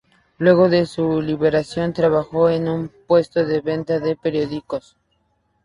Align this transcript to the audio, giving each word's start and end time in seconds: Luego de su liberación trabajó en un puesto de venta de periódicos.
Luego 0.39 0.67
de 0.67 0.87
su 0.87 1.21
liberación 1.21 1.93
trabajó 1.93 2.49
en 2.49 2.67
un 2.67 2.91
puesto 3.05 3.45
de 3.45 3.61
venta 3.61 3.99
de 3.99 4.15
periódicos. 4.15 4.97